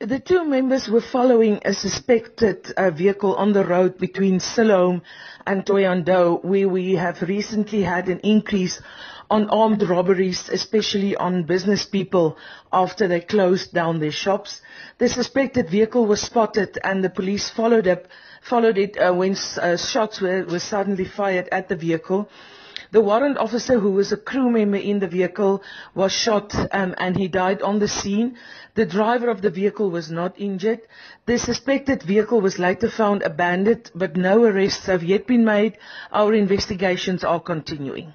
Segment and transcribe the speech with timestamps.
[0.00, 5.02] The two members were following a suspected uh, vehicle on the road between Siloam
[5.44, 8.80] and Thohoyandou, where we have recently had an increase
[9.28, 12.38] on armed robberies, especially on business people
[12.72, 14.62] after they closed down their shops.
[14.98, 18.04] The suspected vehicle was spotted and the police followed up,
[18.40, 22.30] followed it uh, when uh, shots were, were suddenly fired at the vehicle.
[22.90, 25.62] The warrant officer, who was a crew member in the vehicle,
[25.94, 28.38] was shot um, and he died on the scene.
[28.74, 30.80] The driver of the vehicle was not injured.
[31.26, 35.76] The suspected vehicle was later found abandoned, but no arrests have yet been made.
[36.12, 38.14] Our investigations are continuing.